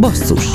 [0.00, 0.46] Basszus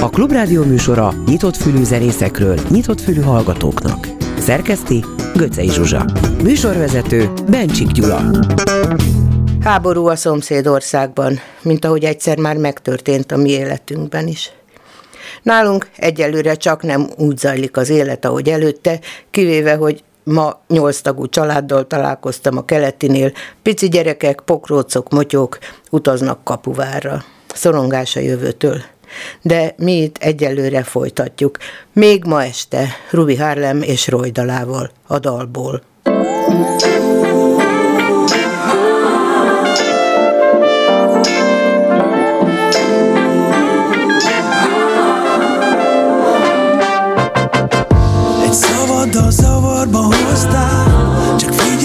[0.00, 4.08] A Klubrádió műsora nyitott fülű zenészekről, nyitott fülű hallgatóknak.
[4.38, 5.04] Szerkeszti
[5.34, 6.04] Göcej Zsuzsa.
[6.42, 8.20] Műsorvezető Bencsik Gyula.
[9.60, 14.52] Háború a szomszédországban, mint ahogy egyszer már megtörtént a mi életünkben is.
[15.42, 19.00] Nálunk egyelőre csak nem úgy zajlik az élet, ahogy előtte,
[19.30, 23.32] kivéve, hogy ma nyolc tagú családdal találkoztam a keletinél,
[23.62, 25.58] pici gyerekek, pokrócok, motyók
[25.90, 27.24] utaznak kapuvárra.
[27.54, 28.82] Szorongás a jövőtől.
[29.42, 31.56] De mi itt egyelőre folytatjuk.
[31.92, 35.82] Még ma este Rubi Harlem és Rojdalával a dalból.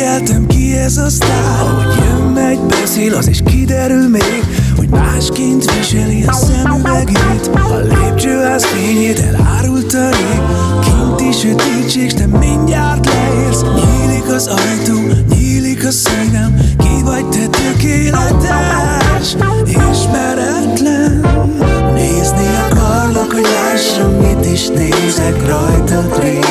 [0.09, 1.59] Figyeltem ki ez a sztár.
[1.59, 4.43] Ahogy jön, megy, beszél, az is kiderül még
[4.77, 7.49] Hogy másként viseli a szemüvegét.
[7.53, 10.41] A lépcsőház fényét elárulta rég.
[10.81, 13.61] Kinti sötétség, de mindjárt leérsz.
[13.61, 19.35] Nyílik az ajtó, nyílik a szívem Ki vagy te tökéletes,
[19.65, 21.25] ismeretlen.
[21.93, 26.45] Nézni akarlak, hogy lássam, mit is nézek rajtad rég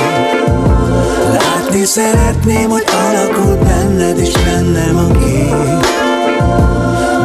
[1.69, 5.51] Látni szeretném, hogy alakul benned és bennem a kép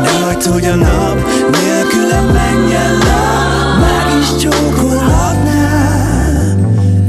[0.01, 1.17] Ne hagyd, hogy nap
[1.51, 3.23] nélkülem menjen le
[3.79, 6.57] Meg is csókolhatnám.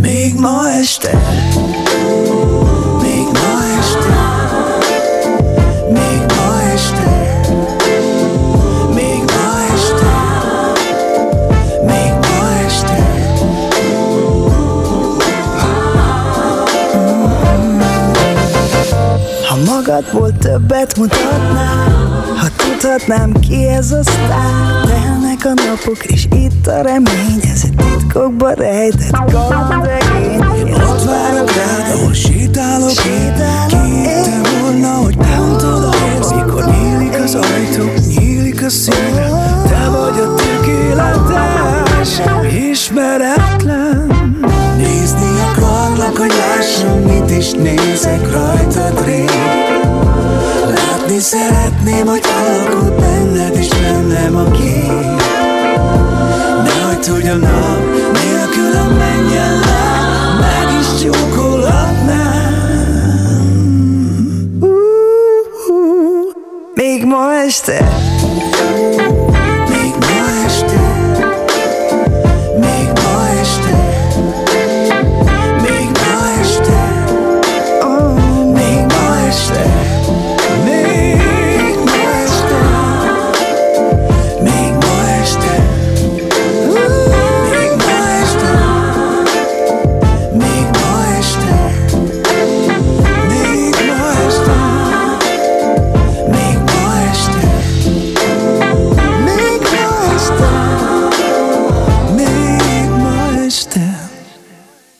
[0.00, 1.23] Még ma este
[20.12, 22.02] magadból többet mutatnál
[22.36, 24.84] Ha tudhatnám ki ez a sztár.
[24.84, 27.40] Telnek a napok és itt a remény.
[27.54, 32.90] Ez egy titkokba rejtett kalandregény Én ott várok rád, ahol sétálok.
[32.90, 33.66] Sétálok.
[33.66, 40.34] Ki volna, hogy pont odaérsz Mikor nyílik az ajtó, nyílik a szívem Te vagy a
[40.34, 42.20] tökéletes
[42.70, 44.06] Ismeretlen.
[44.76, 49.73] Nézni akarlak, hogy lássam, mit is nézek rajtad rég
[51.14, 55.22] Látni szeretném, hogy alakul benned és bennem a kép.
[56.64, 57.80] Ne hagyd, hogy a nap
[58.12, 62.18] nélkülem menjen le Meg is csókolhatnám.
[64.60, 66.32] Uh-huh.
[66.74, 68.13] Még ma este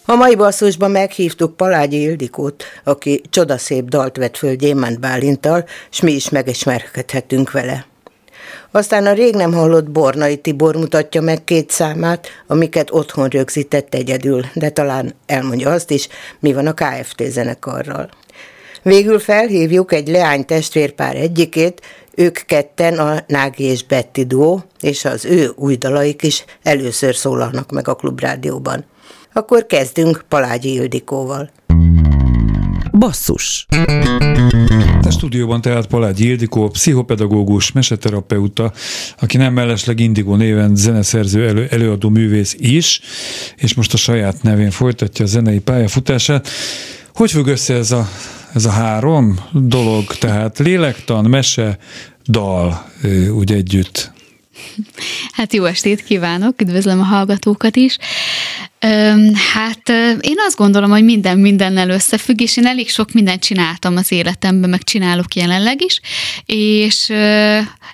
[0.06, 6.12] A mai basszusban meghívtuk Palágyi Ildikót, aki csodaszép dalt vett föl Gyémánt Bálintal, s mi
[6.12, 7.86] is megismerkedhetünk vele.
[8.70, 14.44] Aztán a rég nem hallott Bornai Tibor mutatja meg két számát, amiket otthon rögzített egyedül,
[14.54, 16.08] de talán elmondja azt is,
[16.40, 18.10] mi van a KFT zenekarral.
[18.82, 21.80] Végül felhívjuk egy leány testvérpár egyikét,
[22.14, 27.70] ők ketten a Nági és Betty duó, és az ő új dalaik is először szólalnak
[27.70, 28.84] meg a klubrádióban.
[29.36, 31.50] Akkor kezdünk Palágyi Ildikóval.
[32.98, 33.66] Basszus
[35.02, 38.72] A stúdióban tehát Palágyi Ildikó, pszichopedagógus, meseterapeuta,
[39.20, 43.00] aki nem mellesleg Indigo néven zeneszerző, elő, előadó művész is,
[43.56, 46.48] és most a saját nevén folytatja a zenei pályafutását.
[47.14, 48.08] Hogy függ össze ez a,
[48.54, 51.78] ez a három dolog, tehát lélektan, mese,
[52.26, 52.90] dal
[53.30, 54.12] úgy együtt?
[55.32, 57.98] Hát jó estét kívánok, üdvözlöm a hallgatókat is.
[59.52, 59.88] Hát
[60.20, 64.70] én azt gondolom, hogy minden mindennel összefügg, és én elég sok mindent csináltam az életemben,
[64.70, 66.00] meg csinálok jelenleg is,
[66.46, 67.08] és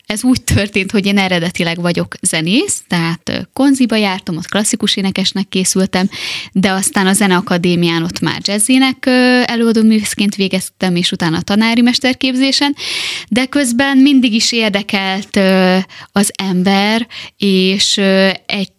[0.07, 6.09] ez úgy történt, hogy én eredetileg vagyok zenész, tehát konziba jártam, ott klasszikus énekesnek készültem,
[6.53, 9.07] de aztán a Zeneakadémián ott már jazzének
[9.45, 12.77] előadó művészként végeztem, és utána a tanári mesterképzésen,
[13.29, 15.41] de közben mindig is érdekelt
[16.13, 17.97] az ember, és
[18.47, 18.71] egy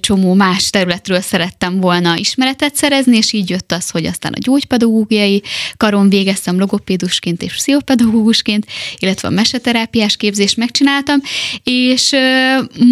[0.00, 5.42] csomó más területről szerettem volna ismeretet szerezni, és így jött az, hogy aztán a gyógypedagógiai
[5.76, 8.66] karon végeztem logopédusként és pszichopedagógusként,
[8.98, 11.20] illetve a meseterápiás képzést megcsináltam,
[11.62, 12.12] és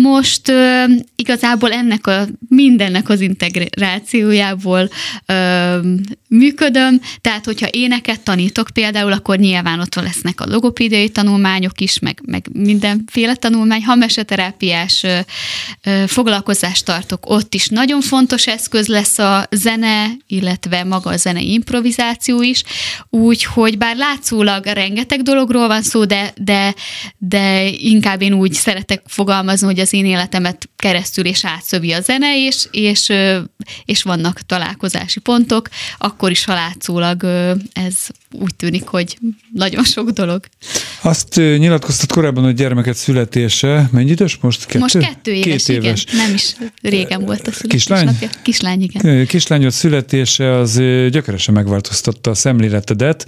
[0.03, 0.53] most
[1.17, 4.91] igazából ennek a mindennek az integrációjából
[6.29, 12.21] működöm, tehát hogyha éneket tanítok például, akkor nyilván ott lesznek a logopédiai tanulmányok is, meg,
[12.27, 15.05] meg mindenféle tanulmány, ha meseterápiás
[16.61, 22.43] foglalkozást tartok, ott is nagyon fontos eszköz lesz a zene, illetve maga a zenei improvizáció
[22.43, 22.63] is,
[23.11, 26.75] úgyhogy bár látszólag rengeteg dologról van szó, de, de,
[27.19, 32.47] de inkább én úgy szeretek fogalmazni, hogy az én életemet keresztül és átszövi a zene,
[32.47, 33.13] és, és,
[33.85, 35.69] és vannak találkozási pontok,
[35.99, 37.25] akkor is, ha látszólag
[37.73, 37.95] ez
[38.33, 39.19] úgy tűnik, hogy
[39.53, 40.45] nagyon sok dolog.
[41.03, 44.67] Azt nyilatkoztat korábban, hogy gyermeket születése, mennyi idős most?
[44.67, 44.79] Kettő?
[44.79, 46.03] Most kettő éves, Két éves.
[46.03, 46.17] igen.
[46.17, 48.19] Nem is régen volt a Kislány?
[48.43, 49.27] Kislány, igen.
[49.27, 50.77] Kislányod születése az
[51.11, 53.27] gyökeresen megváltoztatta a szemléletedet.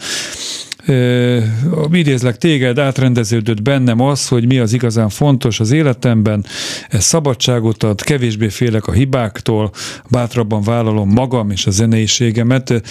[1.92, 6.44] Idézlek téged, átrendeződött bennem az, hogy mi az igazán fontos az életemben,
[6.88, 9.70] ez szabadságot ad, kevésbé félek a hibáktól,
[10.10, 12.82] bátrabban vállalom magam és a zeneiségemet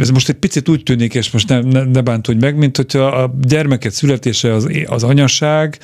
[0.00, 3.06] ez most egy picit úgy tűnik, és most ne, ne, ne bántudj meg, mint hogyha
[3.06, 5.78] a gyermeket születése, az, az anyaság,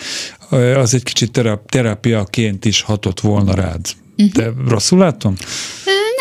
[0.77, 3.81] az egy kicsit terápiaként is hatott volna rád.
[4.17, 4.33] Uh-huh.
[4.33, 5.35] De rosszul látom?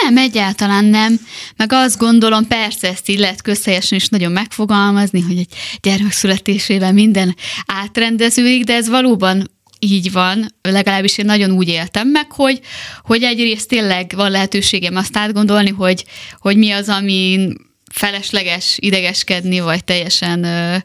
[0.09, 1.19] Nem, egyáltalán nem.
[1.55, 6.93] Meg azt gondolom, persze ezt így lehet közhelyesen is nagyon megfogalmazni, hogy egy gyermek születésében
[6.93, 7.35] minden
[7.65, 12.59] átrendeződik, de ez valóban így van, legalábbis én nagyon úgy éltem meg, hogy,
[13.01, 16.05] hogy egyrészt tényleg van lehetőségem azt átgondolni, hogy,
[16.39, 17.49] hogy mi az, ami
[17.91, 20.75] felesleges idegeskedni, vagy teljesen ö,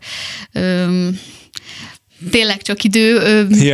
[0.53, 1.09] ö,
[2.31, 3.19] tényleg csak idő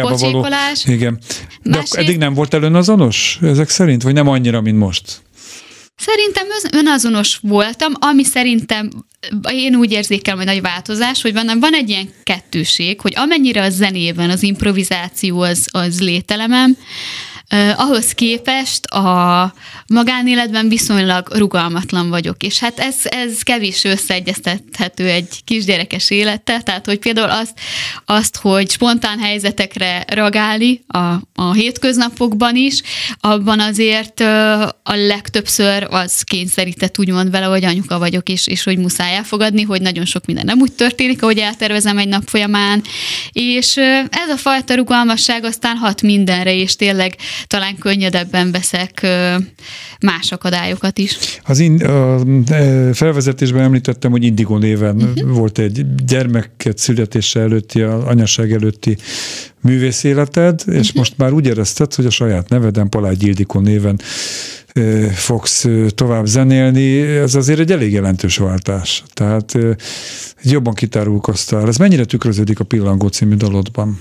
[0.01, 0.85] pocsékolás.
[0.85, 1.19] Igen.
[1.63, 1.97] De Másrészt...
[1.97, 5.23] eddig nem volt előnazonos ezek szerint, vagy nem annyira, mint most?
[6.01, 8.91] Szerintem önazonos voltam, ami szerintem
[9.53, 13.71] én úgy érzékelem, hogy nagy változás, hogy van, van egy ilyen kettőség, hogy amennyire a
[13.71, 16.77] zenében az improvizáció az, az lételemem,
[17.77, 19.55] ahhoz képest a
[19.87, 26.99] magánéletben viszonylag rugalmatlan vagyok, és hát ez, ez kevés összeegyeztethető egy kisgyerekes élettel, tehát hogy
[26.99, 27.53] például azt,
[28.05, 30.99] azt hogy spontán helyzetekre reagálni a,
[31.35, 32.83] a hétköznapokban is,
[33.21, 34.21] abban azért
[34.83, 39.81] a legtöbbször az kényszerített úgymond vele, hogy anyuka vagyok, és, és hogy muszáj elfogadni, hogy
[39.81, 42.83] nagyon sok minden nem úgy történik, ahogy eltervezem egy nap folyamán,
[43.33, 43.77] és
[44.11, 49.07] ez a fajta rugalmasság aztán hat mindenre, és tényleg talán könnyedebben veszek
[50.01, 51.19] más akadályokat is.
[51.45, 52.19] Az in, a
[52.93, 55.37] felvezetésben említettem, hogy Indigo néven uh-huh.
[55.37, 58.97] volt egy gyermeket születése előtti, a anyaság előtti
[59.61, 60.95] művész életed, és uh-huh.
[60.95, 64.01] most már úgy érezted, hogy a saját neveden, Palágy Ildikó néven
[65.13, 69.03] fogsz tovább zenélni, ez azért egy elég jelentős váltás.
[69.13, 69.59] Tehát
[70.43, 71.67] jobban kitárulkoztál.
[71.69, 74.01] Ez mennyire tükröződik a Pillangó című dalodban?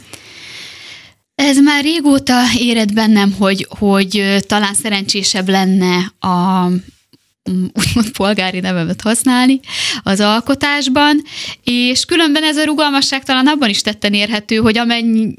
[1.40, 9.02] Ez már régóta éred bennem, hogy, hogy talán szerencsésebb lenne a mm, úgymond polgári nevemet
[9.02, 9.60] használni
[10.04, 11.22] az alkotásban,
[11.64, 15.34] és különben ez a rugalmasság talán abban is tetten érhető, hogy amennyi,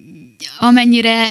[0.58, 1.28] amennyire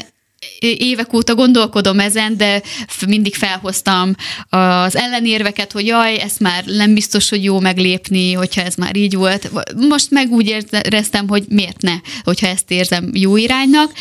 [0.59, 2.61] évek óta gondolkodom ezen, de
[3.07, 4.15] mindig felhoztam
[4.49, 9.15] az ellenérveket, hogy jaj, ezt már nem biztos, hogy jó meglépni, hogyha ez már így
[9.15, 9.51] volt.
[9.89, 11.93] Most meg úgy éreztem, hogy miért ne,
[12.23, 13.91] hogyha ezt érzem jó iránynak.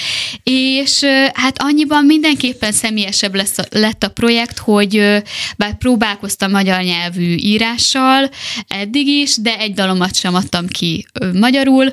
[0.43, 5.23] És hát annyiban mindenképpen személyesebb lesz, lett a projekt, hogy
[5.57, 8.31] bár próbálkoztam magyar nyelvű írással
[8.69, 11.93] eddig is, de egy dalomat sem adtam ki magyarul,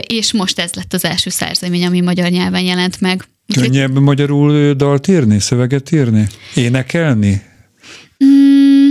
[0.00, 3.28] és most ez lett az első szerzemény, ami magyar nyelven jelent meg.
[3.54, 6.26] Könnyebb magyarul dalt írni, szöveget írni?
[6.54, 7.42] Énekelni?
[8.24, 8.88] Mm,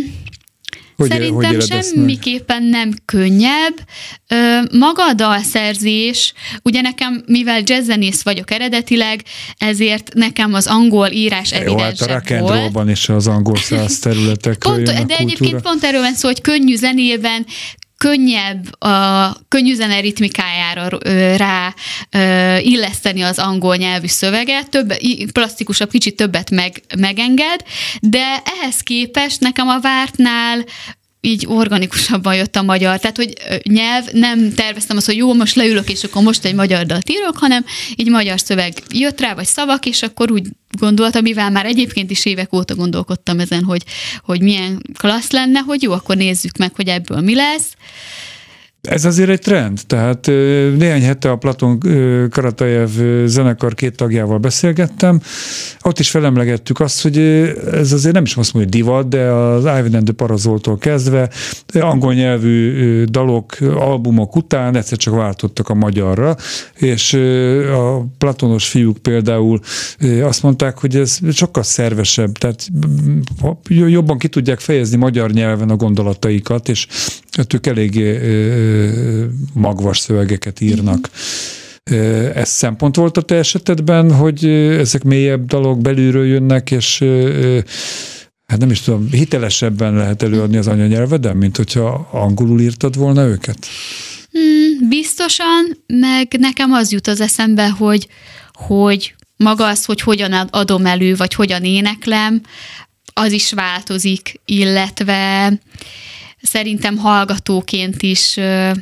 [0.96, 3.76] hogy, Szerintem hogy semmiképpen nem könnyebb.
[4.72, 6.34] Maga a dalszerzés,
[6.64, 9.24] ugye nekem, mivel jazzzenész vagyok eredetileg,
[9.58, 14.58] ezért nekem az angol írás evidensebb hát a rock is az angol száz területek.
[14.58, 17.46] Pont, de egyébként pont erről van szó, hogy könnyű zenében
[17.98, 20.88] könnyebb a könnyű zene ritmikájára
[21.38, 21.74] rá
[22.60, 24.94] illeszteni az angol nyelvű szöveget, több,
[25.32, 27.64] plastikusabb, kicsit többet meg, megenged,
[28.00, 30.66] de ehhez képest nekem a vártnál
[31.26, 33.00] így organikusabban jött a magyar.
[33.00, 36.86] Tehát, hogy nyelv, nem terveztem azt, hogy jó, most leülök, és akkor most egy magyar
[36.86, 37.66] dalt írok, hanem
[37.96, 40.48] így magyar szöveg jött rá, vagy szavak, és akkor úgy
[40.80, 43.84] gondoltam, mivel már egyébként is évek óta gondolkodtam ezen, hogy,
[44.24, 47.74] hogy milyen klassz lenne, hogy jó, akkor nézzük meg, hogy ebből mi lesz.
[48.86, 50.26] Ez azért egy trend, tehát
[50.78, 51.80] néhány hete a Platon
[52.30, 52.90] Karatajev
[53.26, 55.22] zenekar két tagjával beszélgettem,
[55.82, 57.18] ott is felemlegettük azt, hogy
[57.72, 61.30] ez azért nem is azt mondja, hogy divat, de az Ivan and the Parazoltól kezdve
[61.74, 66.36] angol nyelvű dalok, albumok után egyszer csak váltottak a magyarra,
[66.76, 67.14] és
[67.74, 69.60] a platonos fiúk például
[70.22, 72.68] azt mondták, hogy ez sokkal szervesebb, tehát
[73.68, 76.88] jobban ki tudják fejezni magyar nyelven a gondolataikat, és
[77.54, 78.20] ők eléggé
[79.54, 81.10] magvas szövegeket írnak.
[82.34, 84.46] Ez szempont volt a te esetedben, hogy
[84.80, 87.04] ezek mélyebb dalok belülről jönnek, és
[88.48, 93.68] hát nem is tudom, hitelesebben lehet előadni az anyanyelveden, mint hogyha angolul írtad volna őket?
[94.32, 98.08] Hmm, biztosan, meg nekem az jut az eszembe, hogy,
[98.54, 102.42] hogy maga az, hogy hogyan adom elő, vagy hogyan éneklem,
[103.14, 105.54] az is változik, illetve
[106.46, 108.38] szerintem hallgatóként is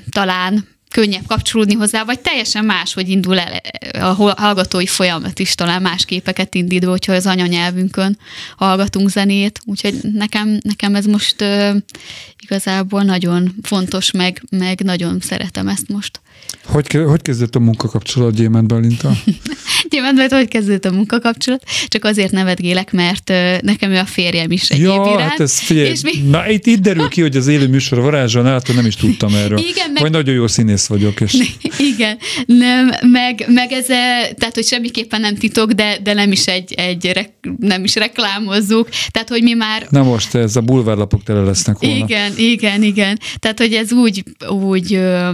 [0.10, 3.62] talán könnyebb kapcsolódni hozzá, vagy teljesen más, hogy indul el
[4.02, 8.18] a hallgatói folyamat is talán más képeket indítva, hogyha az anyanyelvünkön
[8.58, 11.76] hallgatunk zenét, úgyhogy nekem, nekem ez most uh,
[12.40, 16.22] igazából nagyon fontos, meg, meg nagyon szeretem ezt most.
[16.66, 19.12] Hogy, hogy kezdett a munkakapcsolat Gyémánt Balinta?
[19.90, 21.64] Gyémánt Balint, hogy kezdődött a munkakapcsolat?
[21.88, 23.32] Csak azért nevetgélek, mert
[23.62, 26.12] nekem ő a férjem is egy ja, iránt, hát ez figyelj, és mi...
[26.30, 29.58] na itt, itt derül ki, hogy az élő műsor varázsa, hát nem is tudtam erről.
[29.58, 30.02] Igen, meg...
[30.02, 31.22] Vagy nagyon jó színész vagyok.
[31.22, 31.34] És...
[31.94, 33.86] Igen, nem, meg, meg ez,
[34.36, 39.30] tehát hogy semmiképpen nem titok, de, de nem is egy, egy nem is reklámozzuk, tehát
[39.30, 39.88] hogy mi már...
[39.90, 41.96] Na most ez a bulvárlapok tele lesznek volna.
[41.96, 43.20] Igen, igen, igen.
[43.40, 45.30] Tehát, hogy ez úgy, úgy ö,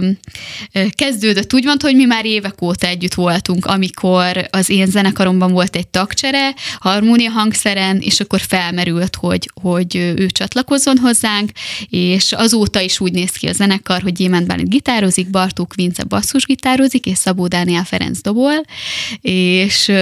[1.00, 5.76] kezdődött, úgy van, hogy mi már évek óta együtt voltunk, amikor az én zenekaromban volt
[5.76, 11.50] egy tagcsere, harmónia hangszeren, és akkor felmerült, hogy, hogy ő csatlakozzon hozzánk,
[11.88, 17.06] és azóta is úgy néz ki a zenekar, hogy Gyémánt Bálint gitározik, Bartók Vince basszusgitározik,
[17.06, 18.60] és Szabó Dániel Ferenc dobol,
[19.20, 19.92] és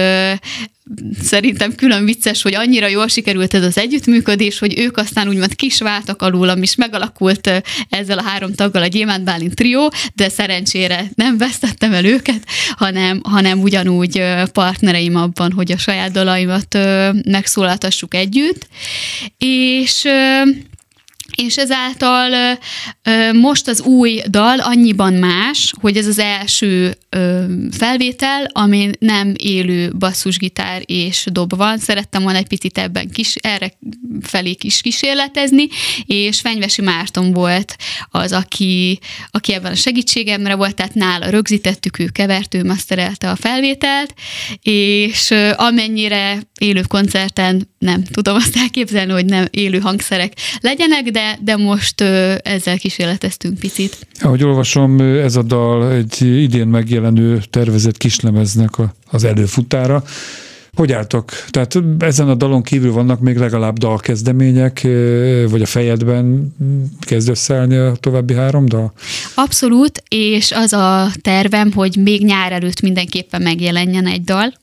[1.21, 6.21] szerintem külön vicces, hogy annyira jól sikerült ez az együttműködés, hogy ők aztán úgymond kisváltak
[6.21, 11.93] alulam, és megalakult ezzel a három taggal a Gyémánt Bálint trió, de szerencsére nem vesztettem
[11.93, 12.43] el őket,
[12.75, 16.77] hanem, hanem ugyanúgy partnereim abban, hogy a saját dalaimat
[17.25, 18.67] megszólaltassuk együtt.
[19.37, 20.07] És
[21.35, 22.57] és ezáltal
[23.33, 26.97] most az új dal annyiban más, hogy ez az első
[27.71, 31.77] felvétel, ami nem élő basszusgitár és dob van.
[31.77, 33.73] Szerettem volna egy picit ebben kis, erre
[34.21, 35.67] felé is kísérletezni,
[36.05, 37.75] és Fenyvesi Márton volt
[38.09, 38.99] az, aki,
[39.31, 44.13] aki ebben a segítségemre volt, tehát nála rögzítettük, ő kevert, ő maszterelte a felvételt,
[44.61, 51.55] és amennyire élő koncerten nem tudom azt elképzelni, hogy nem élő hangszerek legyenek, de, de
[51.55, 52.01] most
[52.41, 54.07] ezzel kísérleteztünk picit.
[54.19, 60.03] Ahogy olvasom, ez a dal egy idén megjelenő tervezett kislemeznek a, az előfutára.
[60.73, 61.31] Hogy álltok?
[61.49, 64.81] Tehát ezen a dalon kívül vannak még legalább dalkezdemények,
[65.49, 66.55] vagy a fejedben
[66.99, 68.93] kezd összeállni a további három dal?
[69.35, 74.53] Abszolút, és az a tervem, hogy még nyár előtt mindenképpen megjelenjen egy dal,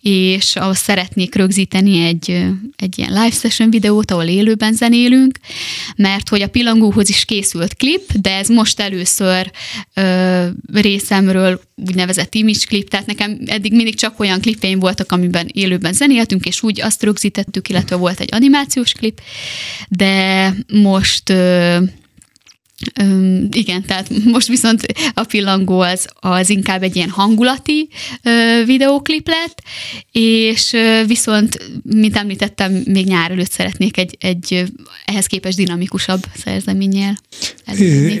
[0.00, 2.44] és ahhoz szeretnék rögzíteni egy,
[2.76, 5.38] egy ilyen live session videót, ahol élőben zenélünk,
[5.96, 9.50] mert hogy a pillangóhoz is készült klip, de ez most először
[9.94, 15.92] ö, részemről úgynevezett image klip, tehát nekem eddig mindig csak olyan klipjeim voltak, amiben élőben
[15.92, 19.20] zenéltünk, és úgy azt rögzítettük, illetve volt egy animációs klip,
[19.88, 21.78] de most ö,
[23.00, 27.88] Üm, igen, tehát most viszont a pillangó az, az inkább egy ilyen hangulati
[28.22, 29.62] ö, videóklip lett,
[30.12, 34.64] és ö, viszont, mint említettem, még nyár előtt szeretnék egy, egy
[35.04, 37.18] ehhez képest dinamikusabb szerzeményel.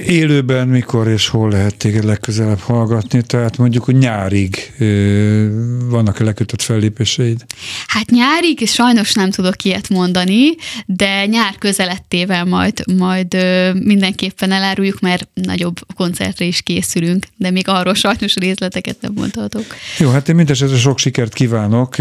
[0.06, 3.22] Élőben mikor és hol lehet téged legközelebb hallgatni?
[3.22, 5.46] Tehát mondjuk, hogy nyárig ö,
[5.88, 7.44] vannak-e lekötött fellépéseid?
[7.86, 10.54] Hát nyárig sajnos nem tudok ilyet mondani,
[10.86, 17.68] de nyár közelettével majd, majd ö, mindenképpen eláruljuk, mert nagyobb koncertre is készülünk, de még
[17.68, 19.64] arról sajnos részleteket nem mondhatok.
[19.98, 21.96] Jó, hát én mindesetre sok sikert kívánok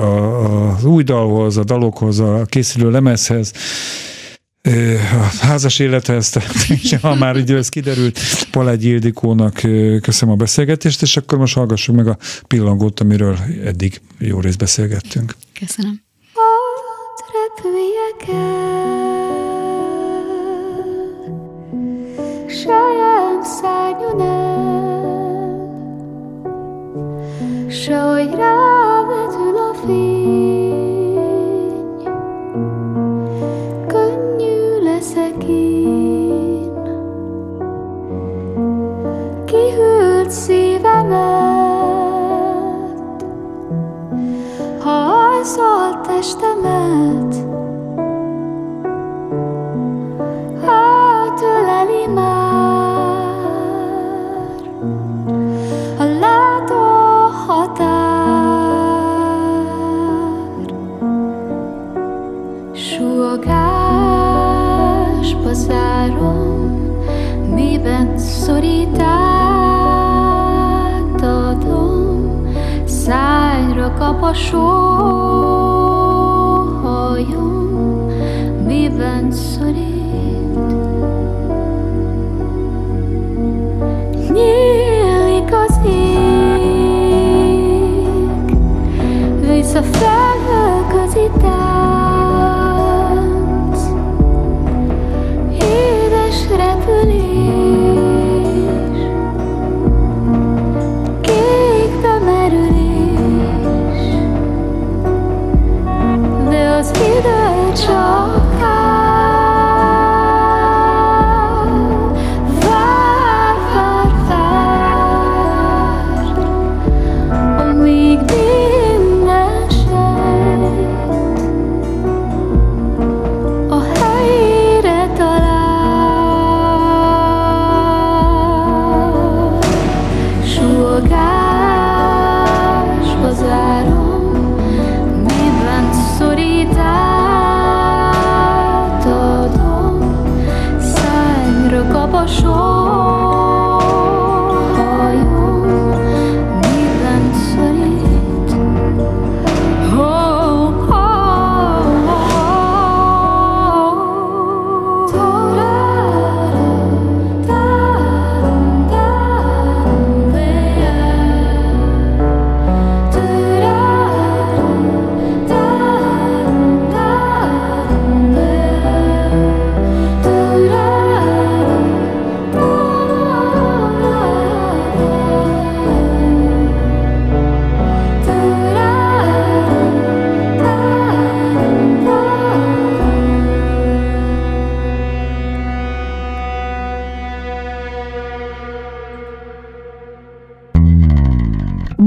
[0.00, 3.52] az új dalhoz, a dalokhoz, a készülő lemezhez,
[5.12, 6.52] a házas élethez, tehát
[7.02, 8.18] ha már így ez kiderült,
[8.50, 9.54] Palágy Ildikónak
[10.00, 15.34] köszönöm a beszélgetést, és akkor most hallgassuk meg a pillangót, amiről eddig jó részt beszélgettünk.
[15.60, 16.04] Köszönöm.
[17.64, 18.65] saját
[23.46, 25.66] szárnyon el,
[27.68, 31.22] se hogy rávetül a fény,
[33.86, 36.72] könnyű leszek én.
[39.44, 41.66] Kihűlt szívemet,
[44.82, 47.25] ha alszol testemet,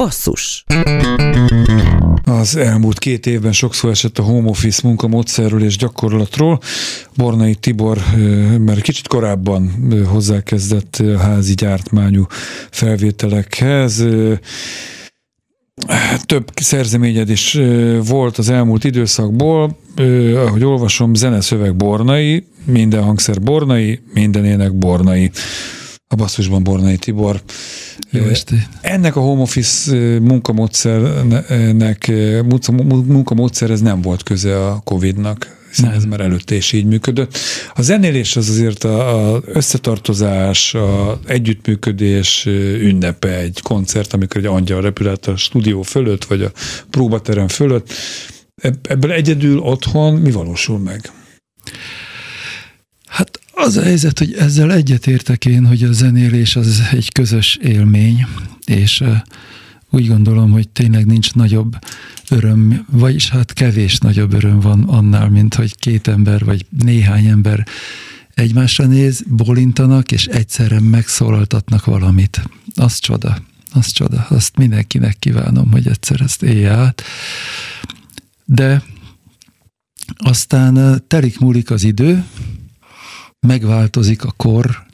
[0.10, 0.64] basszus.
[2.24, 6.60] Az elmúlt két évben sokszor esett a home office munkamódszerről és gyakorlatról.
[7.16, 7.98] Bornai Tibor
[8.60, 9.72] már kicsit korábban
[10.06, 12.26] hozzákezdett házi gyártmányú
[12.72, 14.06] felvételekhez.
[16.26, 17.60] Több szerzeményed is
[18.06, 19.78] volt az elmúlt időszakból,
[20.36, 25.32] ahogy olvasom, zeneszöveg Bornai, minden hangszer Bornai, minden ének Bornai.
[26.08, 27.42] A basszusban Bornai Tibor.
[28.10, 28.68] Jó estét.
[28.82, 32.08] Ennek a home office munkamódszernek,
[32.88, 35.96] munkamódszer ez nem volt köze a Covid-nak, hiszen nem.
[35.98, 37.38] ez már előtte is így működött.
[37.74, 42.46] A zenélés az azért a, a összetartozás, a együttműködés
[42.82, 46.52] ünnepe egy koncert, amikor egy angyal repül a stúdió fölött, vagy a
[46.90, 47.94] próbaterem fölött.
[48.82, 51.12] Ebből egyedül otthon mi valósul meg?
[53.08, 58.26] Hát az a helyzet, hogy ezzel egyetértek én, hogy a zenélés az egy közös élmény,
[58.66, 59.04] és
[59.90, 61.78] úgy gondolom, hogy tényleg nincs nagyobb
[62.30, 67.68] öröm, vagyis hát kevés nagyobb öröm van annál, mint hogy két ember vagy néhány ember
[68.34, 72.42] egymásra néz, bolintanak, és egyszerre megszólaltatnak valamit.
[72.76, 73.38] Az csoda,
[73.74, 74.26] az csoda.
[74.30, 77.04] Azt mindenkinek kívánom, hogy egyszer ezt élje át.
[78.46, 78.84] De
[80.16, 82.24] aztán telik múlik az idő,
[83.48, 84.86] megváltozik a kor,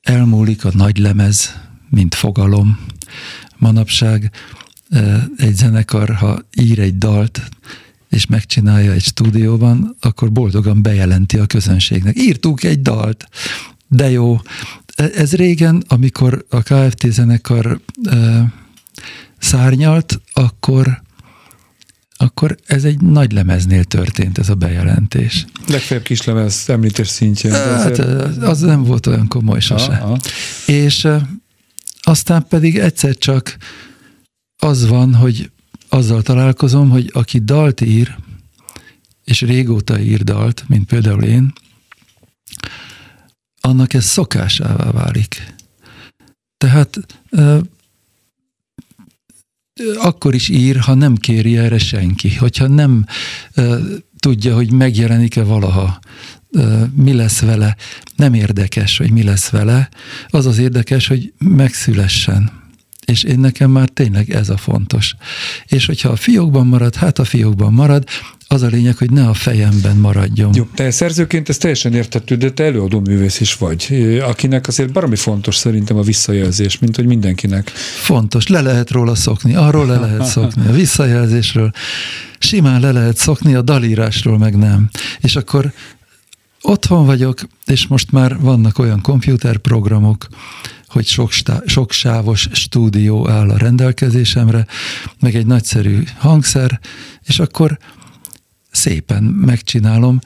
[0.00, 2.86] elmúlik a nagy lemez, mint fogalom.
[3.56, 4.30] Manapság
[5.36, 7.48] egy zenekar, ha ír egy dalt,
[8.08, 12.16] és megcsinálja egy stúdióban, akkor boldogan bejelenti a közönségnek.
[12.18, 13.28] Írtunk egy dalt,
[13.88, 14.40] de jó.
[14.94, 17.80] E, ez régen, amikor a KFT zenekar
[19.38, 21.02] szárnyalt, akkor
[22.22, 25.44] akkor ez egy nagy lemeznél történt ez a bejelentés.
[25.68, 27.52] Legfeljebb kis lemez említés szintjén.
[27.52, 27.98] Hát,
[28.38, 29.92] az nem volt olyan komoly sose.
[29.92, 30.18] Aha.
[30.66, 31.08] És
[32.00, 33.56] aztán pedig egyszer csak
[34.56, 35.50] az van, hogy
[35.88, 38.16] azzal találkozom, hogy aki dalt ír,
[39.24, 41.52] és régóta ír dalt, mint például én,
[43.60, 45.54] annak ez szokásává válik.
[46.56, 47.00] Tehát
[49.98, 53.04] akkor is ír, ha nem kéri erre senki, hogyha nem
[53.56, 53.80] uh,
[54.18, 55.98] tudja, hogy megjelenik-e valaha,
[56.50, 57.76] uh, mi lesz vele,
[58.16, 59.88] nem érdekes, hogy mi lesz vele,
[60.28, 62.50] az az érdekes, hogy megszülessen.
[63.10, 65.14] És én nekem már tényleg ez a fontos.
[65.66, 68.04] És hogyha a fiókban marad, hát a fiókban marad,
[68.48, 70.54] az a lényeg, hogy ne a fejemben maradjon.
[70.54, 75.16] Jó, te szerzőként ezt teljesen értettük, de te előadó művész is vagy, akinek azért baromi
[75.16, 77.70] fontos szerintem a visszajelzés, mint hogy mindenkinek.
[78.00, 81.70] Fontos, le lehet róla szokni, arról le lehet szokni, a visszajelzésről,
[82.38, 84.90] simán le lehet szokni, a dalírásról meg nem.
[85.20, 85.72] És akkor
[86.62, 90.26] otthon vagyok, és most már vannak olyan komputerprogramok,
[90.90, 94.66] hogy sok, stá, sok sávos stúdió áll a rendelkezésemre,
[95.20, 96.80] meg egy nagyszerű hangszer,
[97.22, 97.78] és akkor
[98.70, 100.20] szépen megcsinálom.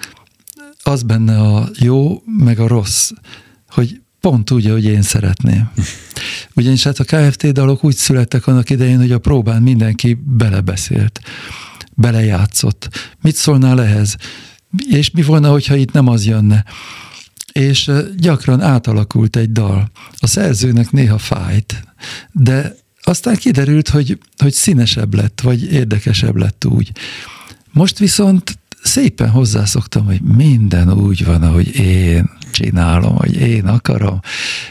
[0.83, 3.11] Az benne a jó, meg a rossz,
[3.69, 5.71] hogy pont úgy, ahogy én szeretném.
[6.57, 11.21] Ugyanis hát a KFT dalok úgy születtek annak idején, hogy a próbán mindenki belebeszélt,
[11.95, 12.89] belejátszott.
[13.23, 14.17] Mit szólnál ehhez?
[14.91, 16.65] És mi volna, hogyha itt nem az jönne?
[17.55, 19.91] És gyakran átalakult egy dal.
[20.19, 21.85] A szerzőnek néha fájt,
[22.33, 26.93] de aztán kiderült, hogy, hogy színesebb lett, vagy érdekesebb lett úgy.
[27.73, 34.21] Most viszont szépen hozzászoktam, hogy minden úgy van, ahogy én csinálom, hogy én akarom,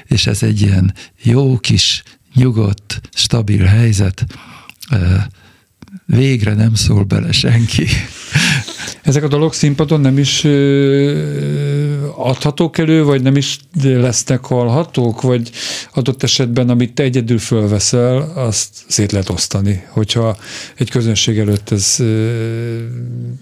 [0.06, 4.26] és ez egy ilyen jó kis, nyugodt, stabil helyzet,
[6.06, 7.88] végre nem szól bele senki.
[9.01, 10.43] Ezek a dolog színpadon nem is
[12.15, 15.51] adhatók elő, vagy nem is lesznek hallhatók, vagy
[15.93, 20.38] adott esetben, amit te egyedül fölveszel, azt szét lehet osztani, hogyha
[20.75, 21.97] egy közönség előtt ez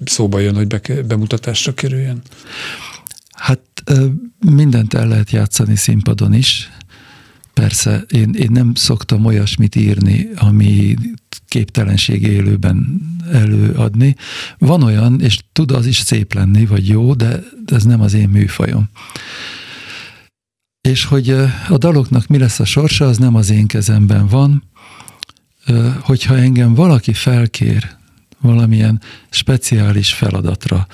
[0.03, 0.67] szóba jön, hogy
[1.05, 2.21] bemutatásra kerüljön?
[3.31, 3.59] Hát
[4.39, 6.69] mindent el lehet játszani színpadon is.
[7.53, 10.95] Persze, én, én nem szoktam olyasmit írni, ami
[11.51, 14.15] képtelenség élőben előadni.
[14.57, 18.29] Van olyan, és tud az is szép lenni, vagy jó, de ez nem az én
[18.29, 18.89] műfajom.
[20.81, 21.29] És hogy
[21.69, 24.63] a daloknak mi lesz a sorsa, az nem az én kezemben van.
[25.99, 27.95] Hogyha engem valaki felkér
[28.41, 30.87] valamilyen speciális feladatra,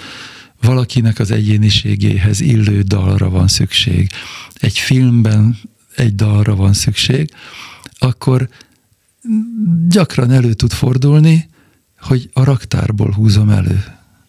[0.62, 4.10] valakinek az egyéniségéhez illő dalra van szükség,
[4.54, 5.58] egy filmben
[5.96, 7.32] egy dalra van szükség,
[7.98, 8.50] akkor
[9.90, 11.50] gyakran elő tud fordulni,
[12.00, 13.84] hogy a raktárból húzom elő.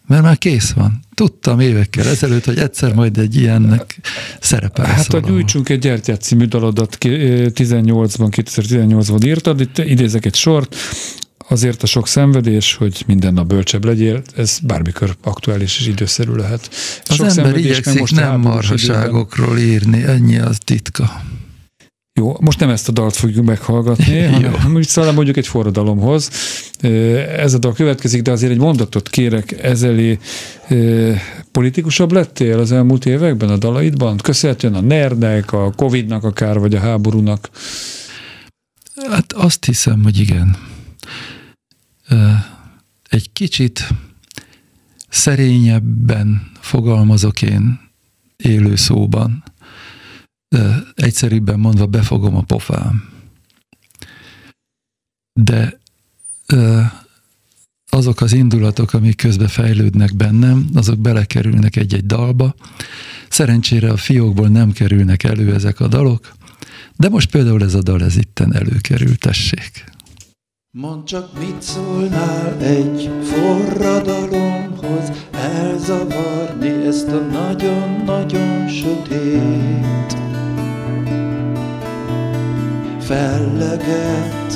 [0.06, 1.00] Mert már kész van.
[1.14, 3.98] Tudtam évekkel ezelőtt, hogy egyszer majd egy ilyennek
[4.40, 4.84] szerepel.
[4.84, 10.76] Hát, hogy nyújtsunk egy gyertyát című dalodat 18-ban, 2018-ban írtad, itt idézek egy sort,
[11.48, 16.70] azért a sok szenvedés, hogy minden nap bölcsebb legyél, ez bármikor aktuális és időszerű lehet.
[17.06, 21.22] Az sok ember igyekszik nem marhaságokról írni, ennyi az titka.
[22.18, 26.30] Jó, most nem ezt a dalt fogjuk meghallgatni, hanem úgy szóval mondjuk egy forradalomhoz.
[27.36, 30.18] Ez a dal következik, de azért egy mondatot kérek ezelé.
[31.52, 34.16] Politikusabb lettél az elmúlt években a dalaidban?
[34.16, 37.50] Köszönhetően a nerdnek, a Covid-nak akár, vagy a háborúnak?
[39.10, 40.56] Hát azt hiszem, hogy igen.
[43.08, 43.88] Egy kicsit
[45.08, 47.80] szerényebben fogalmazok én
[48.36, 49.44] élő szóban,
[50.94, 53.08] egyszerűbben mondva befogom a pofám.
[55.32, 55.80] De
[57.90, 62.54] azok az indulatok, amik közbe fejlődnek bennem, azok belekerülnek egy-egy dalba.
[63.28, 66.32] Szerencsére a fiókból nem kerülnek elő ezek a dalok,
[66.96, 69.84] de most például ez a dal ez itten előkerül, tessék.
[70.70, 80.37] Mondd csak, mit szólnál egy forradalomhoz elzavarni ezt a nagyon-nagyon sötét
[83.08, 84.50] felleget.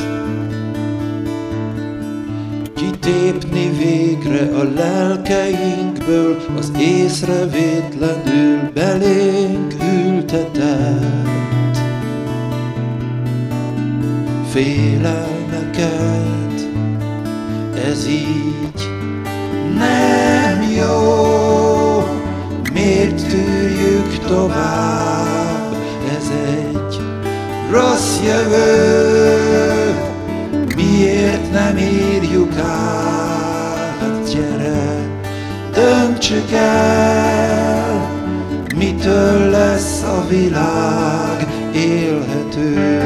[2.74, 11.78] Kitépni végre a lelkeinkből az észrevétlenül belénk ültetett
[14.50, 15.90] félelmeket.
[17.90, 18.88] Ez így
[19.78, 22.06] nem jó.
[22.72, 25.74] Miért tűrjük tovább?
[26.16, 26.71] Ez egy
[27.72, 29.94] rossz jövő,
[30.76, 35.11] miért nem írjuk át, gyere,
[35.72, 38.11] döntsük el,
[38.76, 43.00] mitől lesz a világ élhető.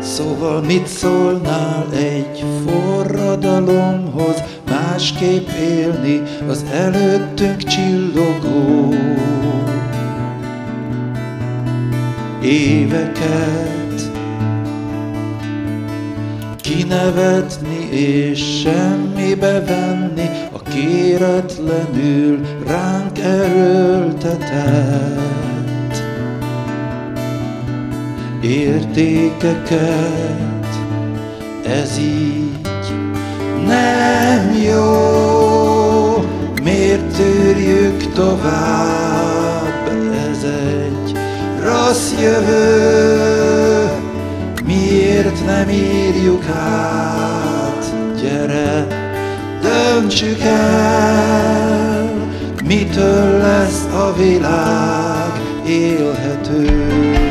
[0.00, 4.42] Szóval mit szólnál egy forradalomhoz,
[4.92, 8.94] másképp élni az előttünk csillogó.
[12.42, 14.10] Éveket
[16.60, 24.42] kinevetni és semmibe venni a kéretlenül ránk erőltetett
[28.42, 29.80] értékeket.
[31.66, 32.50] Ez így
[33.66, 34.21] nem
[34.64, 36.24] jó,
[36.62, 39.90] miért tűrjük tovább,
[40.30, 41.16] ez egy
[41.62, 43.90] rossz jövő,
[44.64, 47.84] miért nem írjuk át,
[48.22, 48.86] gyere,
[49.60, 52.10] döntsük el,
[52.64, 57.21] mitől lesz a világ élhető.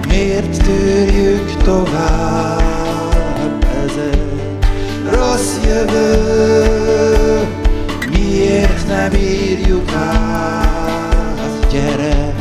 [0.08, 2.63] miért tűrjük tovább?
[3.86, 4.58] Ez egy
[5.12, 7.47] rossz jövő,
[8.12, 11.67] miért nem írjuk át?
[11.71, 12.34] Gyere,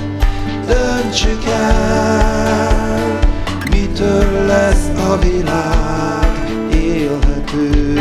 [0.66, 3.18] döntsük el,
[3.70, 7.98] mitől lesz a világ élhető.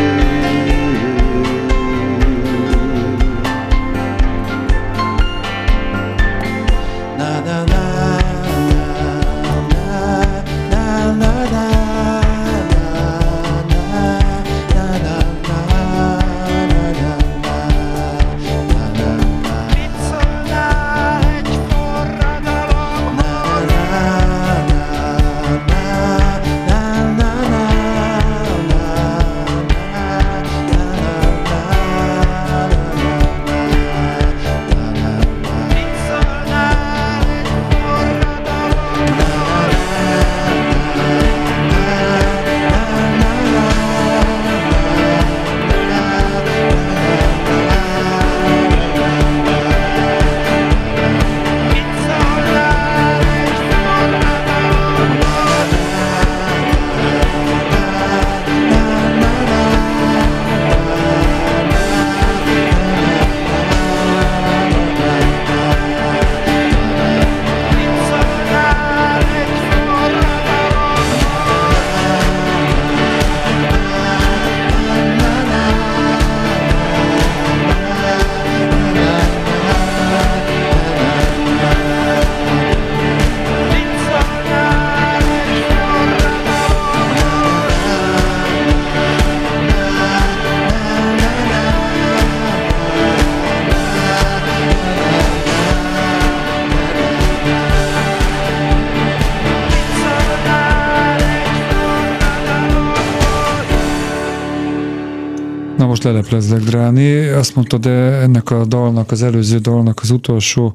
[105.97, 107.27] Most leleplezlek, Dráni.
[107.27, 107.89] Azt mondtad, de
[108.21, 110.73] ennek a dalnak, az előző dalnak az utolsó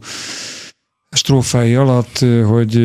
[1.10, 2.80] strófái alatt, hogy,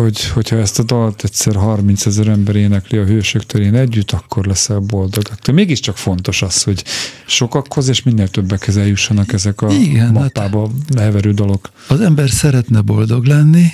[0.00, 4.46] hogy, hogyha ezt a dalt egyszer 30 ezer ember énekli a hősök terén együtt, akkor
[4.46, 5.22] leszel boldog.
[5.44, 6.84] De mégiscsak fontos az, hogy
[7.26, 11.70] sokakhoz és minél többekhez eljussanak ezek a Igen, mappába hát leheverő dalok.
[11.88, 13.66] Az ember szeretne boldog lenni,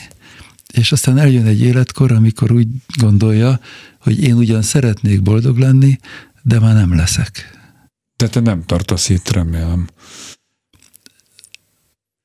[0.72, 2.66] és aztán eljön egy életkor, amikor úgy
[3.01, 3.61] gondolja,
[3.98, 5.98] hogy én ugyan szeretnék boldog lenni,
[6.42, 7.61] de már nem leszek.
[8.23, 9.87] De te nem tartasz itt, remélem.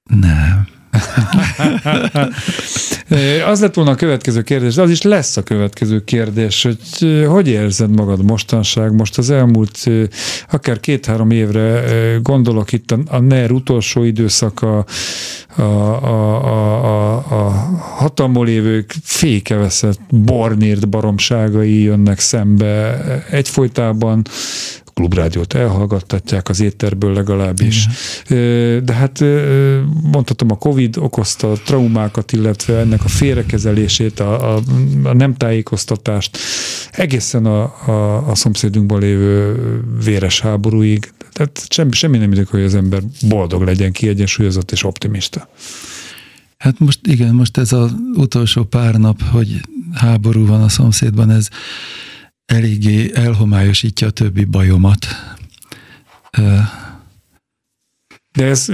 [0.04, 0.68] Nem.
[3.52, 6.78] az lett volna a következő kérdés, de az is lesz a következő kérdés, hogy
[7.26, 9.90] hogy érzed magad mostanság, most az elmúlt
[10.52, 11.84] akár két-három évre
[12.22, 14.86] gondolok itt a, a NER utolsó időszaka,
[15.56, 24.26] a, a, a, a, hatalmon lévők fékeveszett bornírt baromságai jönnek szembe egyfolytában,
[24.98, 27.88] klubrádiót elhallgattatják az étterből legalábbis.
[28.30, 28.86] Igen.
[28.86, 29.24] De hát
[30.02, 34.62] mondhatom, a Covid okozta traumákat, illetve ennek a félrekezelését, a, a,
[35.04, 36.38] a nem tájékoztatást,
[36.92, 39.56] egészen a, a, a szomszédunkban lévő
[40.04, 41.12] véres háborúig.
[41.34, 45.50] Tehát semmi, semmi nem idők, hogy az ember boldog legyen, kiegyensúlyozott és optimista.
[46.58, 49.62] Hát most igen, most ez az utolsó pár nap, hogy
[49.94, 51.48] háború van a szomszédban, ez
[52.48, 55.06] eléggé elhomályosítja a többi bajomat.
[58.32, 58.68] De ez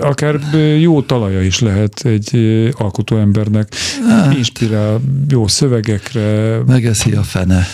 [0.00, 0.40] akár
[0.80, 2.36] jó talaja is lehet egy
[2.72, 3.74] alkotóembernek.
[4.08, 6.58] Hát, Inspirál jó szövegekre.
[6.66, 7.66] Megeszi a fene.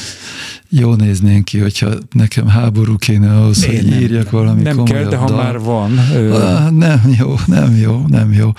[0.70, 5.04] Jó néznénk ki, hogyha nekem háború kéne ahhoz, Én hogy nem, írjak valami Nem kell,
[5.04, 5.36] de ha dal.
[5.42, 5.98] már van.
[5.98, 8.52] Ah, nem jó, nem jó, nem jó.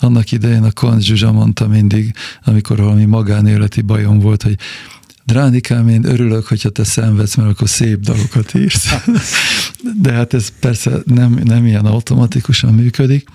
[0.00, 4.56] Annak idején a Kont Zsuzsa mondta mindig, amikor valami magánéleti bajom volt, hogy
[5.26, 8.94] Dránikám, én örülök, hogyha te szenvedsz, mert akkor szép dalokat írsz.
[10.02, 13.28] De hát ez persze nem, nem ilyen automatikusan működik.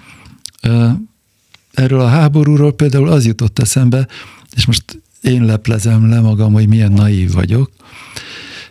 [1.73, 4.08] erről a háborúról például az jutott eszembe,
[4.56, 7.71] és most én leplezem le magam, hogy milyen naív vagyok,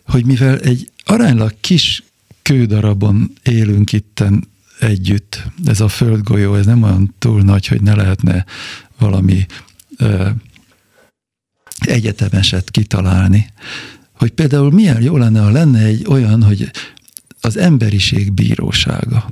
[0.06, 2.02] hogy mivel egy aránylag kis
[2.42, 4.48] kődarabon élünk itten
[4.80, 8.44] együtt, ez a földgolyó, ez nem olyan túl nagy, hogy ne lehetne
[8.98, 9.46] valami
[11.86, 13.46] egyetemeset kitalálni,
[14.12, 16.70] hogy például milyen jó lenne, ha lenne egy olyan, hogy
[17.40, 19.30] az emberiség bírósága.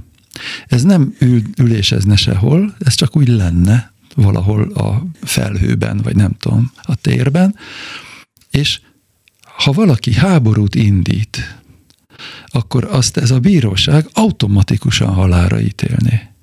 [0.66, 6.72] Ez nem ül, ülésezne sehol, ez csak úgy lenne valahol a felhőben, vagy nem tudom,
[6.82, 7.56] a térben,
[8.50, 8.80] és
[9.56, 11.58] ha valaki háborút indít,
[12.46, 16.35] akkor azt ez a bíróság automatikusan halára ítélné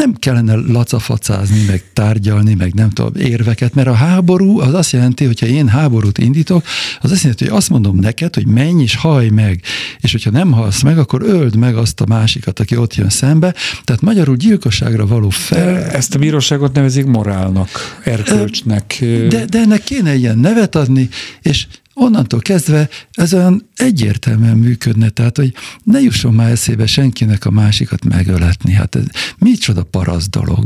[0.00, 5.24] nem kellene lacafacázni, meg tárgyalni, meg nem tudom, érveket, mert a háború az azt jelenti,
[5.24, 6.64] hogyha én háborút indítok,
[7.00, 9.62] az azt jelenti, hogy azt mondom neked, hogy menj és haj meg,
[10.00, 13.54] és hogyha nem halsz meg, akkor öld meg azt a másikat, aki ott jön szembe.
[13.84, 15.84] Tehát magyarul gyilkosságra való fel.
[15.84, 17.68] Ezt a bíróságot nevezik morálnak,
[18.04, 18.96] erkölcsnek.
[19.28, 21.08] De, de ennek kéne ilyen nevet adni,
[21.42, 27.50] és onnantól kezdve ez olyan egyértelműen működne, tehát hogy ne jusson már eszébe senkinek a
[27.50, 28.72] másikat megöletni.
[28.72, 29.04] Hát ez
[29.38, 30.64] micsoda parasz dolog.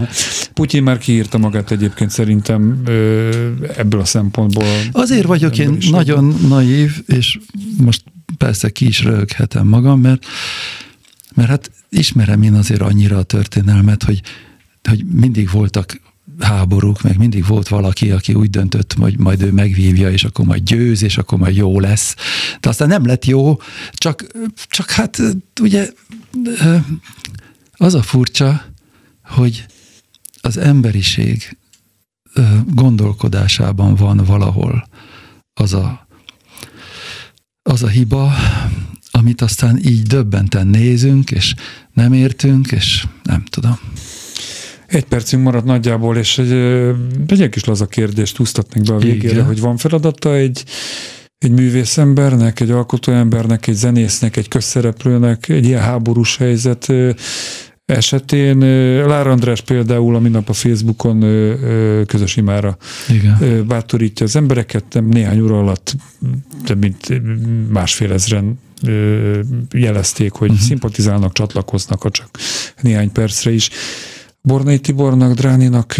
[0.54, 2.82] Putyin már kiírta magát egyébként szerintem
[3.76, 4.66] ebből a szempontból.
[4.92, 7.38] Azért vagyok én nagyon naív, és
[7.76, 8.02] most
[8.38, 10.26] persze ki is röghetem magam, mert,
[11.34, 14.22] mert hát ismerem én azért annyira a történelmet, hogy,
[14.88, 16.00] hogy mindig voltak
[16.40, 20.62] háborúk, meg mindig volt valaki, aki úgy döntött, hogy majd ő megvívja, és akkor majd
[20.62, 22.16] győz, és akkor majd jó lesz.
[22.60, 23.60] De aztán nem lett jó,
[23.92, 24.26] csak,
[24.68, 25.18] csak hát
[25.60, 25.90] ugye
[27.72, 28.64] az a furcsa,
[29.22, 29.66] hogy
[30.40, 31.56] az emberiség
[32.66, 34.88] gondolkodásában van valahol
[35.60, 36.06] az a,
[37.62, 38.32] az a hiba,
[39.10, 41.54] amit aztán így döbbenten nézünk, és
[41.92, 43.78] nem értünk, és nem tudom.
[44.86, 46.52] Egy percünk maradt nagyjából, és egy,
[47.26, 49.44] egy kis laza kérdést húztatnék be a végére, Igen.
[49.44, 50.64] hogy van feladata egy,
[51.38, 56.92] egy művészembernek, egy alkotóembernek, egy zenésznek, egy közszereplőnek egy ilyen háborús helyzet
[57.86, 58.58] esetén.
[59.06, 61.20] Lár András például a minap a Facebookon
[62.06, 62.76] közös imára
[63.08, 63.64] Igen.
[63.66, 65.96] bátorítja az embereket, néhány óra alatt
[66.64, 67.22] több mint
[67.68, 68.58] másfél ezren
[69.72, 70.66] jelezték, hogy uh-huh.
[70.66, 72.28] szimpatizálnak, csatlakoznak, ha csak
[72.80, 73.70] néhány percre is.
[74.46, 75.94] Bornai Tibornak, Dráninak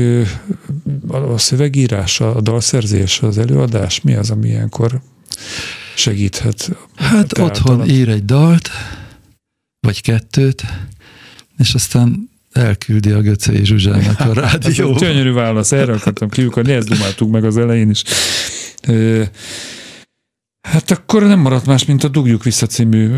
[1.09, 5.01] a szövegírás, a dalszerzés, az előadás, mi az, ami ilyenkor
[5.95, 6.71] segíthet?
[6.95, 7.89] Hát otthon alatt?
[7.89, 8.71] ír egy dalt,
[9.81, 10.65] vagy kettőt,
[11.59, 14.91] és aztán elküldi a Göcei Zsuzsának a rádió.
[14.95, 18.03] Ez gyönyörű válasz, erre akartam kiukadni, ezt dumáltuk meg az elején is.
[20.61, 23.09] Hát akkor nem maradt más, mint a Dugjuk vissza című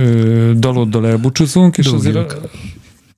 [0.53, 2.17] daloddal elbúcsúzunk, és Dugjuk.
[2.17, 2.39] azért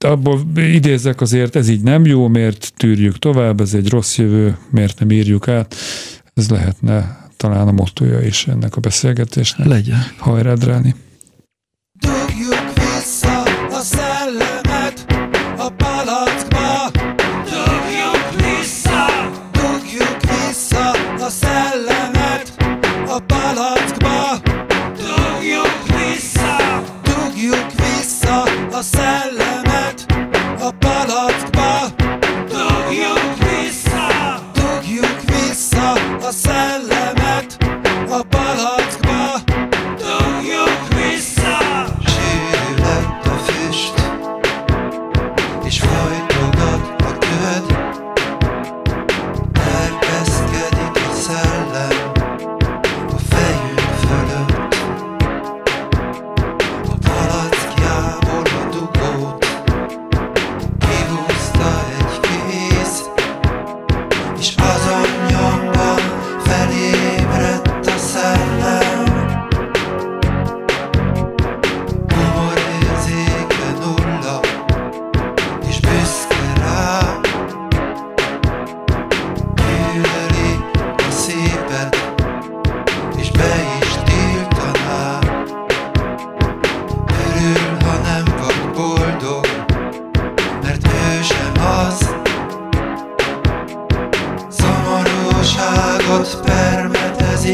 [0.04, 4.98] abból idézek azért, ez így nem jó, miért tűrjük tovább, ez egy rossz jövő, miért
[4.98, 5.74] nem írjuk át.
[6.34, 9.66] Ez lehetne talán a mottoja is ennek a beszélgetésnek.
[9.66, 10.00] Legyen.
[10.16, 10.94] Hajrá, Dráni.
[96.30, 97.44] Sem álmod az,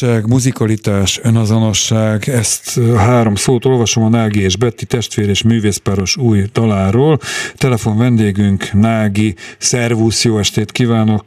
[0.00, 6.16] Gondolatiság, muzikalitás, önazonosság, ezt a három szót olvasom a Nági és Betty testvér és művészpáros
[6.16, 7.18] új daláról.
[7.54, 11.22] Telefon vendégünk Nági, szervusz, jó estét kívánok!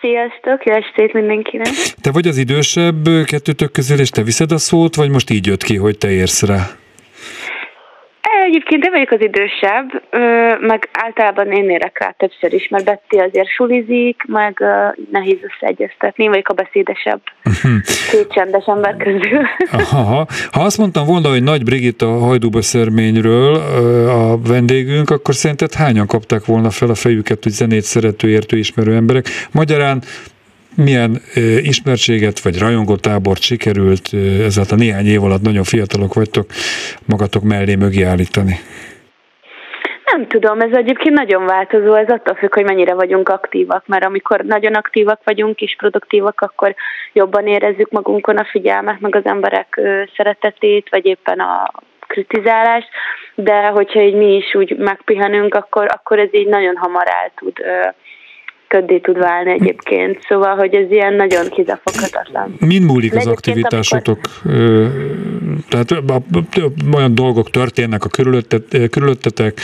[0.00, 1.68] Sziasztok, jó estét mindenkinek!
[2.00, 5.62] Te vagy az idősebb kettőtök közül, és te viszed a szót, vagy most így jött
[5.62, 6.70] ki, hogy te érsz rá?
[8.48, 10.02] Egyébként én vagyok az idősebb,
[10.60, 14.64] meg általában én érek rá többször is, mert Betty azért sulizik, meg
[15.10, 17.20] nehéz összeegyeztetni, én vagyok a beszédesebb
[18.10, 19.40] két csendes ember közül.
[19.72, 20.26] Aha.
[20.50, 26.44] Ha azt mondtam volna, hogy Nagy Brigitta hajdúbeszerményről ö, a vendégünk, akkor szerinted hányan kapták
[26.44, 29.26] volna fel a fejüket, hogy zenét szerető, értő, ismerő emberek?
[29.52, 30.02] Magyarán
[30.84, 31.20] milyen
[31.62, 34.08] ismertséget vagy rajongotábort sikerült
[34.44, 36.46] ezáltal néhány év alatt, nagyon fiatalok vagytok,
[37.06, 38.54] magatok mellé mögé állítani?
[40.12, 44.40] Nem tudom, ez egyébként nagyon változó, ez attól függ, hogy mennyire vagyunk aktívak, mert amikor
[44.40, 46.74] nagyon aktívak vagyunk és produktívak, akkor
[47.12, 49.80] jobban érezzük magunkon a figyelmet, meg az emberek
[50.16, 51.70] szeretetét, vagy éppen a
[52.06, 52.88] kritizálást,
[53.34, 57.52] de hogyha így mi is úgy megpihenünk, akkor, akkor ez így nagyon hamar el tud
[58.68, 60.18] köddé tud válni egyébként.
[60.28, 62.56] Szóval, hogy ez ilyen nagyon kizafoghatatlan.
[62.58, 64.18] Min múlik az aktivitásotok?
[64.44, 64.86] Ö,
[65.68, 66.02] Tehát
[66.94, 69.60] olyan dolgok történnek a körülöttet- körülöttetek,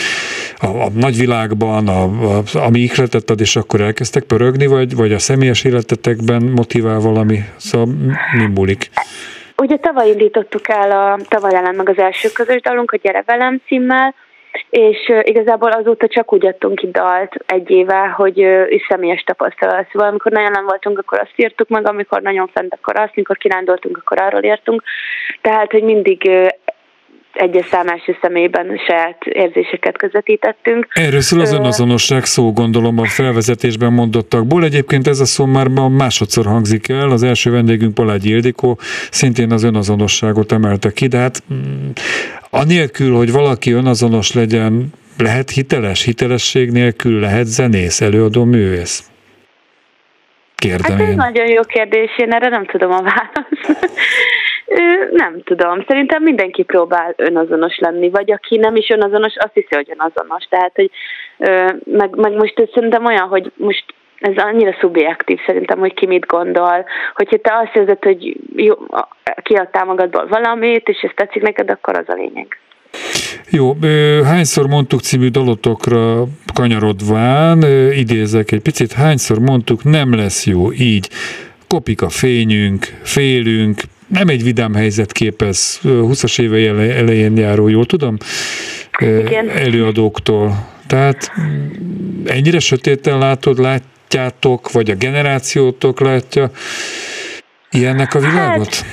[0.56, 5.18] a, a nagyvilágban, a, a, ami ihletett ad, és akkor elkezdtek pörögni, vagy, vagy a
[5.18, 7.38] személyes életetekben motivál valami?
[7.56, 7.94] Szóval
[8.36, 8.90] mi múlik?
[9.56, 13.60] ugye tavaly indítottuk el, a, tavaly jelent meg az első közös dalunk, a Gyere velem
[13.66, 14.14] címmel,
[14.70, 18.38] és igazából azóta csak úgy adtunk ki dalt egy éve, hogy
[18.68, 19.88] is személyes tapasztalat.
[19.92, 23.36] Szóval amikor nagyon nem voltunk, akkor azt írtuk meg, amikor nagyon fent, akkor azt, amikor
[23.36, 24.82] kirándultunk, akkor arról írtunk.
[25.40, 26.30] Tehát, hogy mindig
[27.34, 30.86] egyes szám első személyben saját érzéseket közvetítettünk.
[30.90, 34.64] Erről szól az önazonosság szó, gondolom a felvezetésben mondottakból.
[34.64, 37.10] Egyébként ez a szó már másodszor hangzik el.
[37.10, 38.78] Az első vendégünk Palágyi Ildikó
[39.10, 41.90] szintén az önazonosságot emelte ki, de hát mm,
[42.50, 49.08] anélkül, hogy valaki önazonos legyen, lehet hiteles, hitelesség nélkül lehet zenész, előadó, művész?
[50.54, 51.14] Kérdem hát ez én.
[51.14, 53.88] nagyon jó kérdés, én erre nem tudom a választ.
[55.10, 59.90] Nem tudom, szerintem mindenki próbál önazonos lenni, vagy aki nem is önazonos, azt hiszi, hogy
[59.90, 60.44] önazonos.
[60.48, 60.90] Tehát, hogy
[61.84, 63.84] meg, meg most szerintem olyan, hogy most
[64.18, 66.84] ez annyira szubjektív szerintem, hogy ki mit gondol.
[67.14, 68.74] Hogyha te azt érzed, hogy jó,
[69.42, 72.58] kiadtál magadból valamit, és ez tetszik neked, akkor az a lényeg.
[73.50, 73.72] Jó,
[74.24, 77.62] hányszor mondtuk című dalotokra kanyarodván,
[77.92, 81.08] idézek egy picit, hányszor mondtuk, nem lesz jó így,
[81.74, 88.16] kopik a fényünk, félünk, nem egy vidám helyzet képez 20-as éve elején járó, jól tudom,
[88.98, 89.48] Igen.
[89.48, 90.66] előadóktól.
[90.86, 91.30] Tehát
[92.24, 96.50] ennyire sötéten látod, látjátok, vagy a generációtok látja
[97.70, 98.74] ilyennek a világot?
[98.74, 98.84] Hát,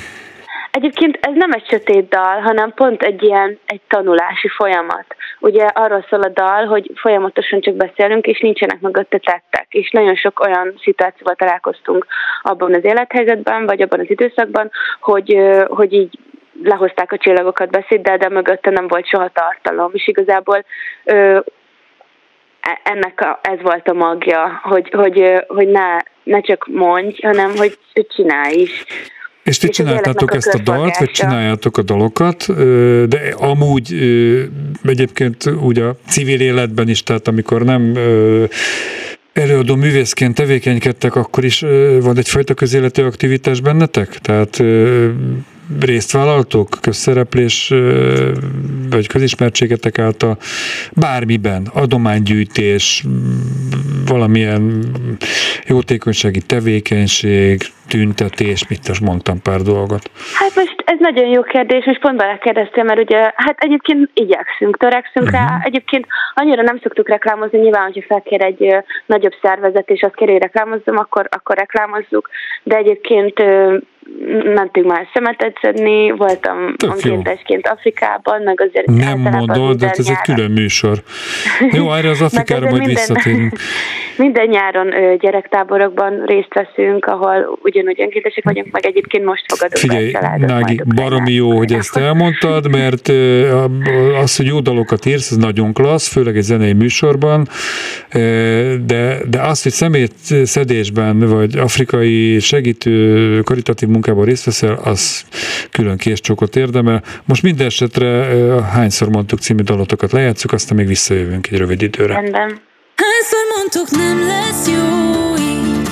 [0.72, 5.06] Egyébként ez nem egy sötét dal, hanem pont egy ilyen egy tanulási folyamat.
[5.40, 9.66] Ugye arról szól a dal, hogy folyamatosan csak beszélünk, és nincsenek mögötte tettek.
[9.68, 12.06] És nagyon sok olyan szituációval találkoztunk
[12.42, 14.70] abban az élethelyzetben, vagy abban az időszakban,
[15.00, 16.18] hogy, hogy így
[16.62, 19.90] lehozták a csillagokat beszéddel, de mögötte nem volt soha tartalom.
[19.94, 20.64] És igazából
[21.04, 21.44] e,
[22.82, 27.78] ennek a, ez volt a magja, hogy, hogy, hogy ne, ne csak mondj, hanem hogy
[28.08, 28.84] csinálj is.
[29.42, 32.46] És ti csináltátok ezt a dalt, vagy csináljátok a dalokat,
[33.08, 33.94] de amúgy
[34.82, 37.98] egyébként úgy a civil életben is, tehát amikor nem
[39.32, 41.60] előadó művészként tevékenykedtek, akkor is
[42.00, 44.08] van egyfajta közéleti aktivitás bennetek?
[44.08, 44.62] Tehát
[45.80, 47.72] részt vállaltok közszereplés
[48.90, 50.36] vagy közismertségetek által
[50.92, 53.04] bármiben, adománygyűjtés,
[54.06, 54.84] valamilyen
[55.66, 60.10] jótékonysági tevékenység, tüntetés, mit most mondtam pár dolgot.
[60.34, 65.26] Hát most ez nagyon jó kérdés, most pont belekérdeztem, mert ugye, hát egyébként igyekszünk, törekszünk
[65.26, 65.40] uh-huh.
[65.40, 65.66] rá, mhm.
[65.66, 68.76] egyébként annyira nem szoktuk reklámozni, nyilván, hogyha felkér egy
[69.06, 72.28] nagyobb szervezet, és azt kéri, hogy reklámozzam, akkor, akkor reklámozzuk,
[72.62, 73.42] de egyébként
[74.54, 80.22] mentünk már szemetet szedni, voltam önkéntesként Afrikában, meg azért Nem mondod, de hát ez nyáron.
[80.26, 80.98] egy külön műsor.
[81.72, 83.52] Jó, erre az Afrikára majd minden, visszatérünk.
[84.16, 90.12] Minden nyáron gyerektáborokban részt veszünk, ahol ugyanúgy önkéntesek vagyunk, meg egyébként most fogadunk Figyelj,
[90.46, 93.08] Nági, baromi jó, hogy ezt elmondtad, mert
[94.22, 97.48] az, hogy jó dalokat írsz, az nagyon klassz, főleg egy zenei műsorban,
[98.86, 100.12] de, de az, hogy szemét
[100.44, 105.24] szedésben, vagy afrikai segítő karitatív munkában részt veszel, az
[105.70, 107.02] külön késcsókot érdemel.
[107.24, 108.08] Most minden esetre
[108.72, 112.14] hányszor mondtuk című dalotokat lejátszuk, aztán még visszajövünk egy rövid időre.
[112.14, 112.60] Rendben.
[112.94, 115.88] Hányszor mondtuk nem lesz jó így,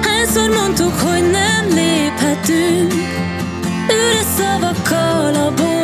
[0.00, 2.92] hányszor mondtuk, hogy nem léphetünk,
[3.88, 5.75] üres szavakkal a boldog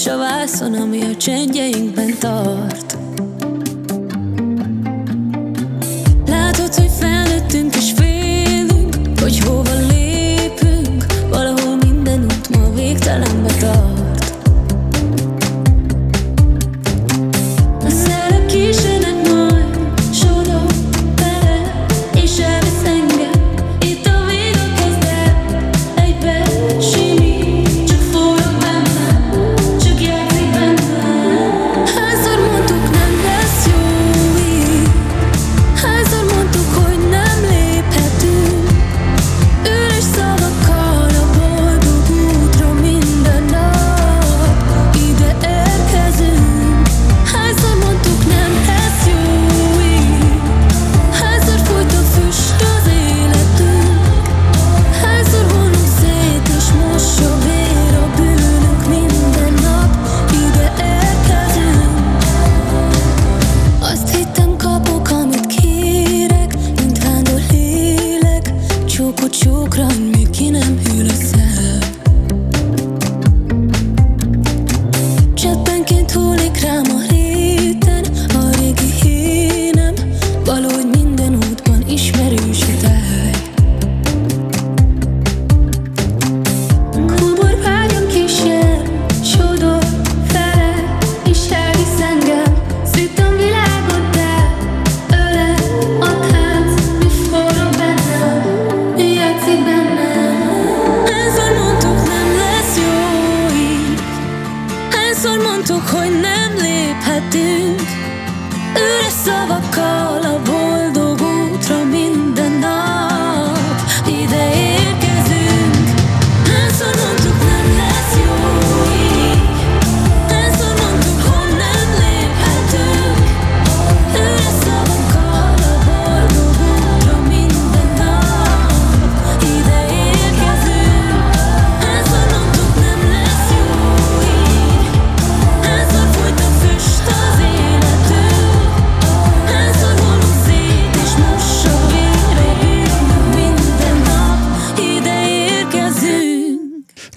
[0.00, 2.89] és a vászon, ami a csendjeinkben tart.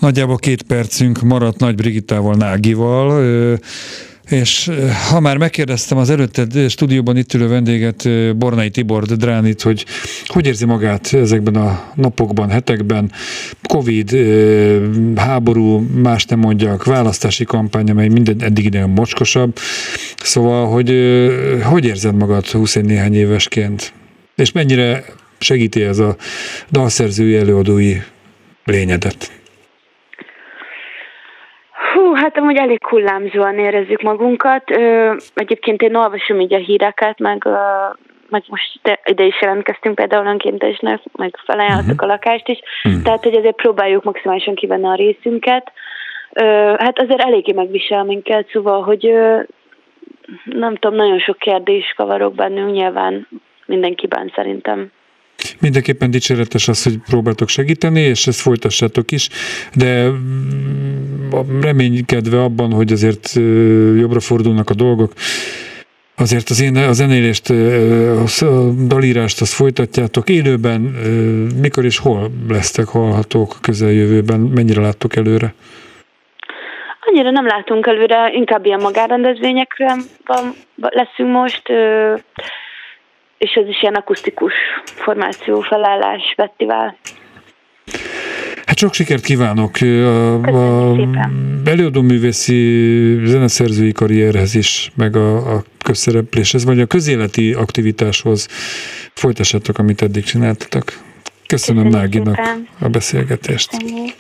[0.04, 3.24] Nagyjából két percünk maradt Nagy Brigittával, Nágival,
[4.30, 4.72] és
[5.10, 9.86] ha már megkérdeztem az előtted stúdióban itt ülő vendéget, Bornai Tibor Dránit, hogy
[10.26, 13.12] hogy érzi magát ezekben a napokban, hetekben,
[13.62, 14.18] Covid,
[15.16, 19.58] háború, más nem mondjak, választási kampány, amely minden eddig idején mocskosabb.
[20.24, 20.90] Szóval, hogy
[21.64, 23.94] hogy érzed magad 20 néhány évesként?
[24.36, 25.06] És mennyire
[25.40, 26.16] segíti ez a
[26.72, 27.98] dalszerzői előadói
[28.66, 29.42] lényedet?
[32.34, 34.70] Hát amúgy elég hullámzóan érezzük magunkat.
[35.34, 37.48] Egyébként én olvasom így a híreket, meg,
[38.30, 42.10] meg most ide, is jelentkeztünk például önkéntesnek, meg felajánlottuk uh-huh.
[42.10, 43.02] a lakást is, uh-huh.
[43.02, 45.72] tehát hogy azért próbáljuk maximálisan kivenni a részünket.
[46.78, 49.14] Hát azért eléggé megvisel minket, szóval, hogy
[50.44, 53.28] nem tudom, nagyon sok kérdés kavarok bennünk nyilván
[53.66, 54.92] mindenkiben szerintem.
[55.60, 59.30] Mindenképpen dicséretes az, hogy próbáltok segíteni, és ezt folytassátok is,
[59.74, 63.34] de mm, reménykedve abban, hogy azért
[63.98, 65.14] jobbra fordulnak a dolgok,
[66.18, 67.50] Azért az én a zenélést,
[68.42, 70.82] a dalírást azt folytatjátok élőben,
[71.62, 75.54] mikor és hol lesztek hallhatók a közeljövőben, mennyire láttok előre?
[77.06, 81.64] Annyira nem látunk előre, inkább ilyen magárendezvényekre van, leszünk most
[83.38, 84.54] és ez is ilyen akusztikus
[84.86, 86.98] formáció felállás fesztivál.
[88.66, 90.96] Hát sok sikert kívánok a, a
[91.66, 98.48] előadó művészi zeneszerzői karrierhez is, meg a, a közszerepléshez, vagy a közéleti aktivitáshoz
[99.14, 100.84] folytassátok, amit eddig csináltatok.
[101.48, 102.68] Köszönöm Köszönjük Náginak szépen.
[102.80, 103.70] a beszélgetést.
[103.70, 104.14] Köszönjük.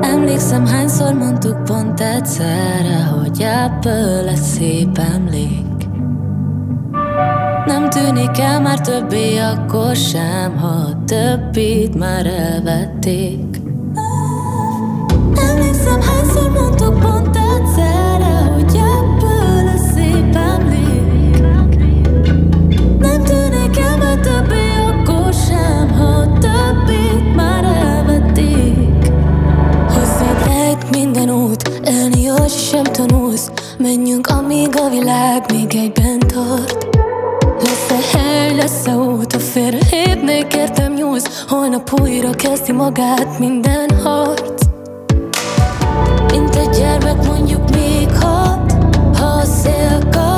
[0.00, 5.69] Emlékszem, hányszor mondtuk pont egyszerre, hogy ebből lesz szép emlék.
[7.66, 13.60] Nem tűnik el már többé akkor sem, ha többit már elvették.
[15.34, 21.40] Emlékszem, hányszor mondtuk pont egyszerre, hogy ebből a szép emlék.
[22.98, 29.12] Nem tűnik el már többé akkor sem, ha többit már elvették.
[29.88, 33.50] Hozzád lejt minden út, elni sem tanulsz.
[33.78, 36.99] Menjünk, amíg a világ még egyben tart.
[37.62, 41.44] Lesz-e hely, lesz-e út, a félrelépnék, értem nyúlsz.
[41.48, 44.64] Holnap újra kezdi magát minden harc.
[46.30, 48.72] Mint egy gyermek mondjuk még hat
[49.18, 50.29] Ha a szél kap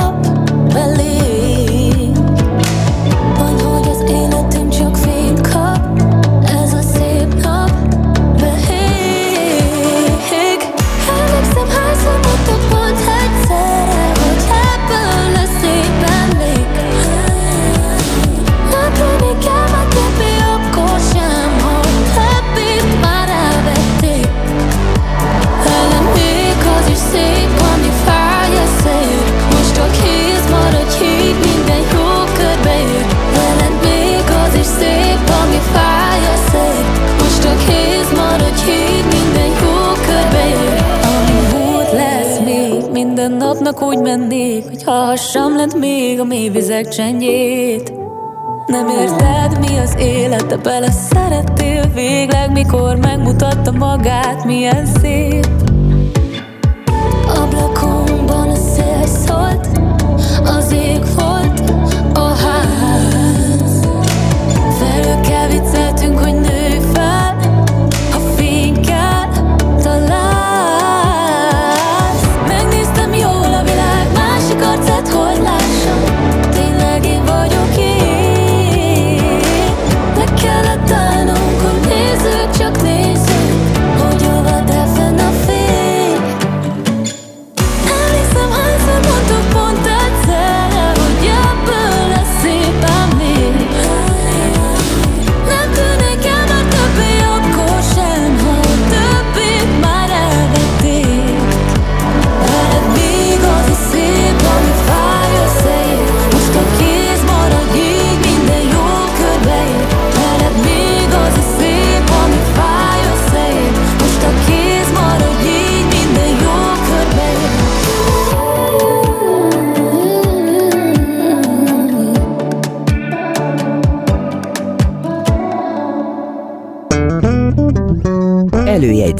[46.92, 47.22] Change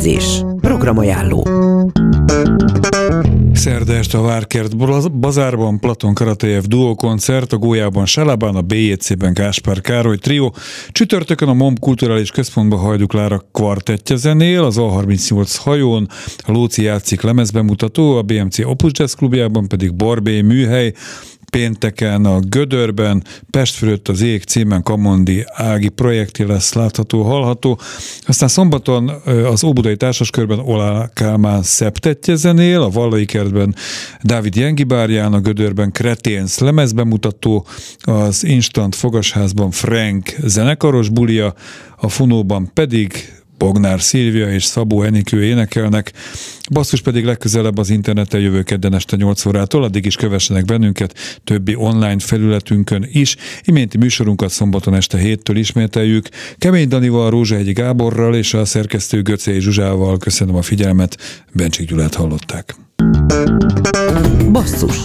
[0.02, 0.44] Előjegyzés.
[0.60, 1.46] Programajánló.
[3.52, 4.76] Szerda este a Várkert
[5.18, 10.50] bazárban Platon Karatejev duo koncert, a Gólyában Salabán, a BJC-ben Gáspár Károly trio.
[10.90, 17.20] Csütörtökön a MOM Kulturális Központban Hajduk Lára kvartettje zenél, az A38 hajón, a Lóci játszik
[17.20, 20.92] lemezbemutató, a BMC Opus Jazz klubjában pedig Borbé műhely,
[21.56, 27.78] pénteken a Gödörben, Pest fölött az ég címen Kamondi Ági projekti lesz látható, hallható.
[28.26, 33.74] Aztán szombaton az Óbudai Társaskörben Olá Kálmán szeptetje zenél, a Vallai kertben
[34.22, 37.66] Dávid Jengibárján, a Gödörben Kreténsz lemezbemutató,
[38.00, 41.54] az Instant Fogasházban Frank zenekaros bulia,
[41.96, 46.12] a Funóban pedig Bognár Szilvia és Szabó Enikő énekelnek,
[46.70, 51.74] basszus pedig legközelebb az interneten jövő kedden este 8 órától, addig is kövessenek bennünket többi
[51.74, 53.36] online felületünkön is.
[53.64, 56.28] Iménti műsorunkat szombaton este héttől ismételjük.
[56.58, 61.16] Kemény Danival, Rózsahegyi Gáborral és a szerkesztő Göcé Zsuzsával köszönöm a figyelmet,
[61.52, 62.76] Bencsik Gyulát hallották.
[64.52, 64.96] Basszus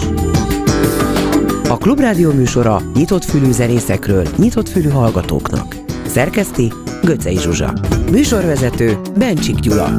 [1.68, 5.76] a Klubrádió műsora nyitott fülű zenészekről, nyitott fülű hallgatóknak.
[6.06, 6.72] Szerkeszti
[7.02, 7.72] Göcej Zsuzsa.
[8.10, 9.98] Műsorvezető Bencsik Gyula.